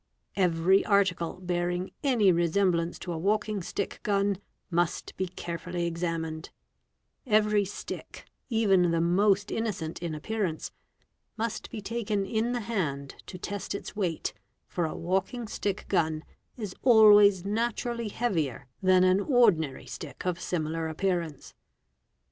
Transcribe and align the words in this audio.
Every 0.35 0.83
article 0.83 1.39
bearing 1.43 1.91
any 2.03 2.31
resemblance 2.31 2.97
to 2.97 3.13
a 3.13 3.19
walking 3.19 3.61
stick 3.61 3.99
gun 4.01 4.39
must 4.71 5.15
be 5.15 5.27
carefully 5.27 5.85
examined; 5.85 6.49
every 7.27 7.65
stick, 7.65 8.25
even 8.49 8.89
the 8.89 8.99
most 8.99 9.51
innocent 9.51 10.01
in 10.01 10.15
~ 10.15 10.15
appearance, 10.15 10.71
must 11.37 11.69
be 11.69 11.81
taken 11.81 12.25
in 12.25 12.51
the 12.51 12.61
hand 12.61 13.13
to 13.27 13.37
test 13.37 13.75
its 13.75 13.95
weight, 13.95 14.33
for 14.67 14.85
a 14.87 14.95
walking— 14.97 15.47
stick 15.47 15.85
gun 15.87 16.23
is 16.57 16.73
always 16.81 17.45
naturally 17.45 18.07
heavier 18.07 18.65
than 18.81 19.03
an 19.03 19.19
ordinary 19.19 19.85
stick 19.85 20.25
of 20.25 20.39
similar— 20.41 20.87
appearance. 20.89 21.53